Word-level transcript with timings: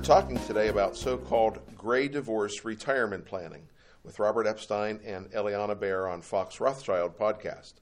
We're 0.00 0.06
talking 0.06 0.38
today 0.46 0.68
about 0.68 0.96
so 0.96 1.18
called 1.18 1.58
gray 1.76 2.08
divorce 2.08 2.64
retirement 2.64 3.26
planning 3.26 3.68
with 4.02 4.18
Robert 4.18 4.46
Epstein 4.46 4.98
and 5.04 5.30
Eliana 5.32 5.78
Baer 5.78 6.08
on 6.08 6.22
Fox 6.22 6.58
Rothschild 6.58 7.18
podcast. 7.18 7.74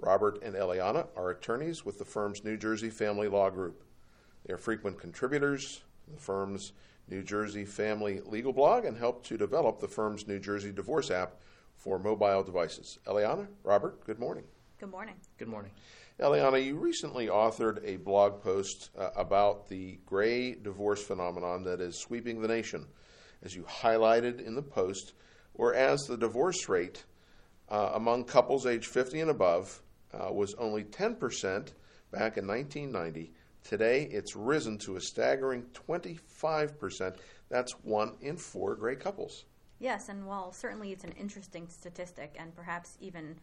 Robert 0.00 0.42
and 0.42 0.56
Eliana 0.56 1.06
are 1.16 1.30
attorneys 1.30 1.84
with 1.84 2.00
the 2.00 2.04
firm's 2.04 2.42
New 2.42 2.56
Jersey 2.56 2.90
Family 2.90 3.28
Law 3.28 3.48
Group. 3.48 3.84
They 4.44 4.52
are 4.52 4.58
frequent 4.58 4.98
contributors 4.98 5.82
to 6.06 6.10
the 6.10 6.20
firm's 6.20 6.72
New 7.08 7.22
Jersey 7.22 7.64
Family 7.64 8.20
Legal 8.26 8.52
blog 8.52 8.84
and 8.84 8.98
help 8.98 9.24
to 9.26 9.38
develop 9.38 9.78
the 9.78 9.86
firm's 9.86 10.26
New 10.26 10.40
Jersey 10.40 10.72
Divorce 10.72 11.12
app 11.12 11.36
for 11.76 11.96
mobile 11.96 12.42
devices. 12.42 12.98
Eliana, 13.06 13.46
Robert, 13.62 14.04
good 14.04 14.18
morning. 14.18 14.44
Good 14.82 14.90
morning. 14.90 15.14
Good 15.38 15.46
morning. 15.46 15.70
Eliana, 16.18 16.60
you 16.66 16.74
recently 16.74 17.28
authored 17.28 17.78
a 17.84 17.98
blog 17.98 18.42
post 18.42 18.90
uh, 18.98 19.10
about 19.14 19.68
the 19.68 20.00
gray 20.04 20.56
divorce 20.56 21.00
phenomenon 21.00 21.62
that 21.62 21.80
is 21.80 22.00
sweeping 22.00 22.42
the 22.42 22.48
nation. 22.48 22.88
As 23.44 23.54
you 23.54 23.62
highlighted 23.62 24.44
in 24.44 24.56
the 24.56 24.62
post, 24.62 25.12
whereas 25.52 26.00
the 26.08 26.16
divorce 26.16 26.68
rate 26.68 27.04
uh, 27.68 27.92
among 27.94 28.24
couples 28.24 28.66
age 28.66 28.88
50 28.88 29.20
and 29.20 29.30
above 29.30 29.80
uh, 30.12 30.32
was 30.32 30.52
only 30.54 30.82
10% 30.82 31.14
back 32.10 32.36
in 32.36 32.48
1990, 32.48 33.32
today 33.62 34.08
it's 34.10 34.34
risen 34.34 34.78
to 34.78 34.96
a 34.96 35.00
staggering 35.00 35.62
25%. 35.88 37.14
That's 37.50 37.70
one 37.84 38.16
in 38.20 38.36
four 38.36 38.74
gray 38.74 38.96
couples. 38.96 39.44
Yes, 39.78 40.08
and 40.08 40.26
while 40.26 40.50
certainly 40.50 40.90
it's 40.90 41.04
an 41.04 41.12
interesting 41.12 41.68
statistic 41.68 42.34
and 42.36 42.52
perhaps 42.56 42.98
even 43.00 43.36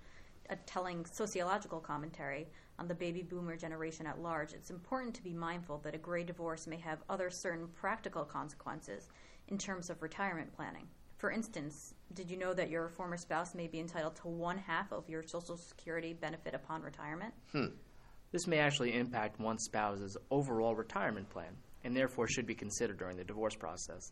a 0.49 0.55
telling 0.55 1.05
sociological 1.05 1.80
commentary 1.80 2.48
on 2.77 2.88
the 2.88 2.95
baby 2.95 3.21
boomer 3.21 3.55
generation 3.55 4.05
at 4.08 4.21
large, 4.21 4.53
it's 4.53 4.70
important 4.70 5.13
to 5.16 5.23
be 5.23 5.34
mindful 5.34 5.80
that 5.80 5.95
a 5.95 5.98
gray 5.98 6.23
divorce 6.23 6.66
may 6.67 6.77
have 6.77 7.03
other 7.09 7.30
certain 7.30 7.67
practical 7.75 8.23
consequences 8.23 9.09
in 9.50 9.58
terms 9.58 9.89
of 9.89 10.02
retirement 10.02 10.52
planning. 10.56 10.88
For 11.17 11.31
instance, 11.31 11.94
did 12.14 12.30
you 12.30 12.38
know 12.38 12.53
that 12.53 12.69
your 12.69 12.88
former 12.88 13.17
spouse 13.17 13.53
may 13.53 13.67
be 13.67 13.80
entitled 13.80 14.16
to 14.17 14.30
one 14.30 14.58
half 14.58 14.91
of 14.94 15.09
your 15.09 15.22
Social 15.22 15.58
Security 15.58 16.14
benefit 16.14 16.53
upon 16.53 16.81
retirement? 16.81 17.34
Hmm. 17.52 17.75
This 18.31 18.47
may 18.47 18.59
actually 18.59 18.94
impact 18.94 19.39
one 19.39 19.58
spouse's 19.58 20.16
overall 20.31 20.75
retirement 20.75 21.30
plan 21.30 21.58
and 21.84 21.95
therefore 21.95 22.28
should 22.28 22.45
be 22.45 22.56
considered 22.56 22.97
during 22.97 23.17
the 23.17 23.23
divorce 23.23 23.56
process. 23.56 24.11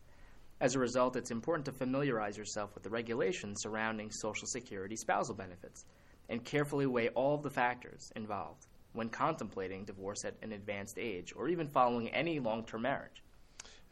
As 0.60 0.74
a 0.74 0.78
result, 0.78 1.16
it's 1.16 1.30
important 1.30 1.64
to 1.66 1.72
familiarize 1.72 2.36
yourself 2.36 2.74
with 2.74 2.82
the 2.82 2.90
regulations 2.90 3.62
surrounding 3.62 4.10
Social 4.10 4.46
Security 4.46 4.96
spousal 4.96 5.34
benefits 5.34 5.84
and 6.28 6.44
carefully 6.44 6.86
weigh 6.86 7.08
all 7.10 7.34
of 7.34 7.42
the 7.42 7.50
factors 7.50 8.12
involved 8.16 8.66
when 8.92 9.08
contemplating 9.08 9.84
divorce 9.84 10.24
at 10.24 10.34
an 10.42 10.52
advanced 10.52 10.98
age 10.98 11.32
or 11.36 11.48
even 11.48 11.68
following 11.68 12.08
any 12.10 12.38
long 12.38 12.64
term 12.64 12.82
marriage. 12.82 13.22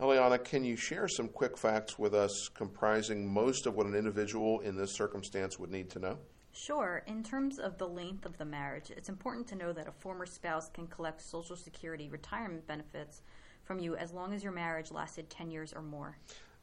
Eliana, 0.00 0.42
can 0.42 0.62
you 0.62 0.76
share 0.76 1.08
some 1.08 1.28
quick 1.28 1.56
facts 1.56 1.98
with 1.98 2.14
us 2.14 2.48
comprising 2.54 3.32
most 3.32 3.66
of 3.66 3.74
what 3.74 3.86
an 3.86 3.94
individual 3.94 4.60
in 4.60 4.76
this 4.76 4.94
circumstance 4.94 5.58
would 5.58 5.70
need 5.70 5.88
to 5.90 5.98
know? 5.98 6.18
Sure. 6.52 7.02
In 7.06 7.22
terms 7.22 7.58
of 7.58 7.78
the 7.78 7.88
length 7.88 8.26
of 8.26 8.36
the 8.38 8.44
marriage, 8.44 8.90
it's 8.90 9.08
important 9.08 9.46
to 9.48 9.54
know 9.54 9.72
that 9.72 9.88
a 9.88 9.92
former 9.92 10.26
spouse 10.26 10.68
can 10.72 10.86
collect 10.86 11.22
Social 11.22 11.56
Security 11.56 12.08
retirement 12.08 12.66
benefits 12.66 13.22
from 13.64 13.78
you 13.78 13.96
as 13.96 14.12
long 14.12 14.32
as 14.32 14.42
your 14.42 14.52
marriage 14.52 14.90
lasted 14.90 15.28
10 15.28 15.50
years 15.50 15.72
or 15.74 15.82
more. 15.82 16.18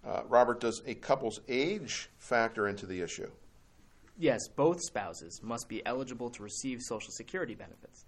Uh, 0.05 0.21
Robert, 0.27 0.59
does 0.59 0.81
a 0.85 0.93
couple's 0.95 1.39
age 1.47 2.09
factor 2.17 2.67
into 2.67 2.85
the 2.85 3.01
issue? 3.01 3.29
Yes, 4.17 4.47
both 4.55 4.79
spouses 4.81 5.41
must 5.43 5.67
be 5.67 5.85
eligible 5.85 6.29
to 6.29 6.43
receive 6.43 6.81
Social 6.81 7.11
Security 7.11 7.55
benefits. 7.55 8.05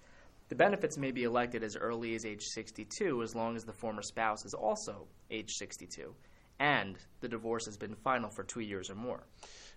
The 0.49 0.55
benefits 0.55 0.97
may 0.97 1.11
be 1.11 1.23
elected 1.23 1.63
as 1.63 1.75
early 1.75 2.13
as 2.13 2.25
age 2.25 2.43
62 2.43 3.23
as 3.23 3.33
long 3.33 3.55
as 3.55 3.63
the 3.63 3.73
former 3.73 4.03
spouse 4.03 4.45
is 4.45 4.53
also 4.53 5.07
age 5.31 5.49
62 5.53 6.13
and 6.59 6.97
the 7.21 7.27
divorce 7.27 7.65
has 7.65 7.77
been 7.77 7.95
final 7.95 8.29
for 8.29 8.43
two 8.43 8.59
years 8.61 8.89
or 8.89 8.95
more. 8.95 9.23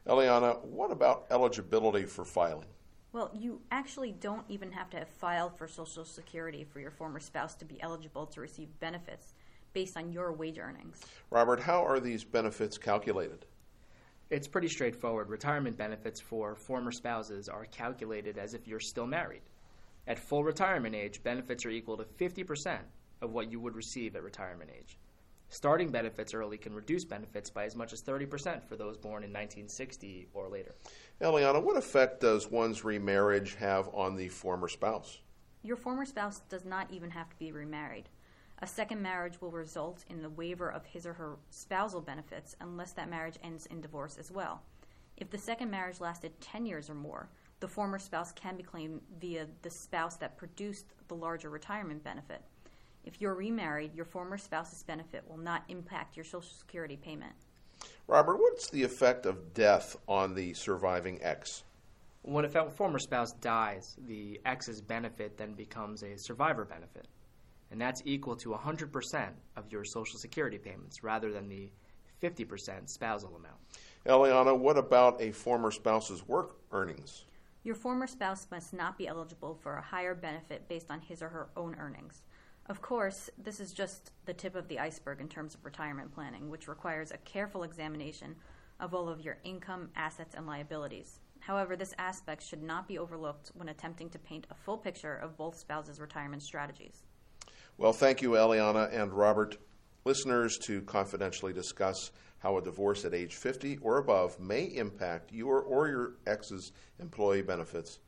Eliana, 0.06 0.62
what 0.64 0.90
about 0.90 1.26
eligibility 1.30 2.04
for 2.04 2.24
filing? 2.24 2.68
Well, 3.12 3.30
you 3.34 3.60
actually 3.70 4.12
don't 4.12 4.44
even 4.48 4.70
have 4.72 4.90
to 4.90 4.98
have 4.98 5.08
filed 5.08 5.56
for 5.56 5.66
Social 5.66 6.04
Security 6.04 6.64
for 6.64 6.78
your 6.78 6.90
former 6.90 7.20
spouse 7.20 7.54
to 7.56 7.64
be 7.64 7.80
eligible 7.80 8.26
to 8.26 8.40
receive 8.40 8.68
benefits 8.80 9.34
based 9.72 9.96
on 9.96 10.12
your 10.12 10.32
wage 10.32 10.58
earnings. 10.58 11.00
Robert, 11.30 11.60
how 11.60 11.84
are 11.84 12.00
these 12.00 12.22
benefits 12.22 12.76
calculated? 12.76 13.46
It's 14.30 14.46
pretty 14.46 14.68
straightforward. 14.68 15.30
Retirement 15.30 15.78
benefits 15.78 16.20
for 16.20 16.54
former 16.54 16.92
spouses 16.92 17.48
are 17.48 17.64
calculated 17.64 18.36
as 18.36 18.52
if 18.52 18.68
you're 18.68 18.78
still 18.78 19.06
married. 19.06 19.40
At 20.06 20.18
full 20.18 20.44
retirement 20.44 20.94
age, 20.94 21.22
benefits 21.22 21.64
are 21.64 21.70
equal 21.70 21.96
to 21.96 22.04
50% 22.04 22.78
of 23.22 23.32
what 23.32 23.50
you 23.50 23.58
would 23.58 23.74
receive 23.74 24.16
at 24.16 24.22
retirement 24.22 24.70
age. 24.76 24.98
Starting 25.48 25.90
benefits 25.90 26.34
early 26.34 26.58
can 26.58 26.74
reduce 26.74 27.06
benefits 27.06 27.48
by 27.48 27.64
as 27.64 27.74
much 27.74 27.94
as 27.94 28.02
30% 28.02 28.62
for 28.62 28.76
those 28.76 28.98
born 28.98 29.24
in 29.24 29.30
1960 29.30 30.28
or 30.34 30.48
later. 30.48 30.74
Eliana, 31.22 31.62
what 31.62 31.78
effect 31.78 32.20
does 32.20 32.50
one's 32.50 32.84
remarriage 32.84 33.54
have 33.54 33.88
on 33.94 34.14
the 34.14 34.28
former 34.28 34.68
spouse? 34.68 35.20
Your 35.62 35.76
former 35.76 36.04
spouse 36.04 36.40
does 36.50 36.66
not 36.66 36.90
even 36.90 37.10
have 37.10 37.30
to 37.30 37.36
be 37.38 37.50
remarried. 37.50 38.10
A 38.60 38.66
second 38.66 39.00
marriage 39.00 39.40
will 39.40 39.52
result 39.52 40.04
in 40.10 40.20
the 40.20 40.30
waiver 40.30 40.68
of 40.68 40.84
his 40.84 41.06
or 41.06 41.12
her 41.12 41.36
spousal 41.50 42.00
benefits 42.00 42.56
unless 42.60 42.92
that 42.94 43.08
marriage 43.08 43.38
ends 43.44 43.66
in 43.66 43.80
divorce 43.80 44.18
as 44.18 44.32
well. 44.32 44.62
If 45.16 45.30
the 45.30 45.38
second 45.38 45.70
marriage 45.70 46.00
lasted 46.00 46.40
10 46.40 46.66
years 46.66 46.90
or 46.90 46.94
more, 46.94 47.28
the 47.60 47.68
former 47.68 48.00
spouse 48.00 48.32
can 48.32 48.56
be 48.56 48.64
claimed 48.64 49.00
via 49.20 49.46
the 49.62 49.70
spouse 49.70 50.16
that 50.16 50.36
produced 50.36 50.86
the 51.06 51.14
larger 51.14 51.50
retirement 51.50 52.02
benefit. 52.02 52.42
If 53.04 53.20
you're 53.20 53.34
remarried, 53.34 53.94
your 53.94 54.04
former 54.04 54.36
spouse's 54.36 54.82
benefit 54.82 55.22
will 55.28 55.38
not 55.38 55.62
impact 55.68 56.16
your 56.16 56.24
Social 56.24 56.42
Security 56.42 56.96
payment. 56.96 57.34
Robert, 58.08 58.38
what's 58.38 58.70
the 58.70 58.82
effect 58.82 59.24
of 59.24 59.54
death 59.54 59.96
on 60.08 60.34
the 60.34 60.52
surviving 60.54 61.20
ex? 61.22 61.62
When 62.22 62.44
a 62.44 62.70
former 62.70 62.98
spouse 62.98 63.32
dies, 63.40 63.96
the 64.06 64.40
ex's 64.44 64.80
benefit 64.80 65.38
then 65.38 65.54
becomes 65.54 66.02
a 66.02 66.18
survivor 66.18 66.64
benefit 66.64 67.06
and 67.70 67.80
that's 67.80 68.02
equal 68.04 68.36
to 68.36 68.50
100% 68.50 69.28
of 69.56 69.70
your 69.70 69.84
Social 69.84 70.18
Security 70.18 70.58
payments 70.58 71.02
rather 71.02 71.32
than 71.32 71.48
the 71.48 71.70
50% 72.22 72.88
spousal 72.88 73.36
amount. 73.36 73.56
Eliana, 74.06 74.56
what 74.56 74.78
about 74.78 75.20
a 75.20 75.30
former 75.30 75.70
spouse's 75.70 76.26
work 76.26 76.56
earnings? 76.72 77.24
Your 77.62 77.74
former 77.74 78.06
spouse 78.06 78.46
must 78.50 78.72
not 78.72 78.96
be 78.96 79.06
eligible 79.06 79.54
for 79.54 79.74
a 79.76 79.82
higher 79.82 80.14
benefit 80.14 80.68
based 80.68 80.90
on 80.90 81.00
his 81.00 81.22
or 81.22 81.28
her 81.28 81.50
own 81.56 81.76
earnings. 81.78 82.22
Of 82.66 82.82
course, 82.82 83.30
this 83.38 83.60
is 83.60 83.72
just 83.72 84.12
the 84.26 84.34
tip 84.34 84.54
of 84.54 84.68
the 84.68 84.78
iceberg 84.78 85.20
in 85.20 85.28
terms 85.28 85.54
of 85.54 85.64
retirement 85.64 86.14
planning, 86.14 86.50
which 86.50 86.68
requires 86.68 87.10
a 87.10 87.18
careful 87.18 87.62
examination 87.62 88.36
of 88.80 88.94
all 88.94 89.08
of 89.08 89.20
your 89.20 89.38
income, 89.42 89.90
assets, 89.96 90.34
and 90.34 90.46
liabilities. 90.46 91.20
However, 91.40 91.76
this 91.76 91.94
aspect 91.98 92.42
should 92.42 92.62
not 92.62 92.86
be 92.86 92.98
overlooked 92.98 93.52
when 93.54 93.70
attempting 93.70 94.10
to 94.10 94.18
paint 94.18 94.46
a 94.50 94.54
full 94.54 94.76
picture 94.76 95.16
of 95.16 95.36
both 95.36 95.58
spouses' 95.58 96.00
retirement 96.00 96.42
strategies. 96.42 97.04
Well, 97.80 97.92
thank 97.92 98.22
you, 98.22 98.30
Eliana 98.30 98.92
and 98.92 99.12
Robert. 99.12 99.56
Listeners, 100.04 100.58
to 100.64 100.82
confidentially 100.82 101.52
discuss 101.52 102.10
how 102.40 102.58
a 102.58 102.62
divorce 102.62 103.04
at 103.04 103.14
age 103.14 103.36
50 103.36 103.76
or 103.82 103.98
above 103.98 104.40
may 104.40 104.64
impact 104.64 105.30
your 105.30 105.60
or 105.60 105.86
your 105.86 106.14
ex's 106.26 106.72
employee 106.98 107.42
benefits, 107.42 108.00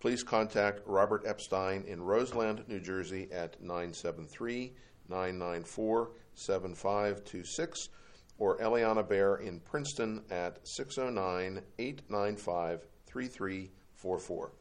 please 0.00 0.22
contact 0.22 0.82
Robert 0.84 1.22
Epstein 1.24 1.82
in 1.86 2.02
Roseland, 2.02 2.64
New 2.68 2.78
Jersey 2.78 3.26
at 3.32 3.58
973 3.62 4.74
994 5.08 6.10
7526 6.34 7.88
or 8.36 8.58
Eliana 8.58 9.08
Baer 9.08 9.36
in 9.36 9.60
Princeton 9.60 10.22
at 10.30 10.58
609 10.68 11.62
895 11.78 12.86
3344. 13.06 14.52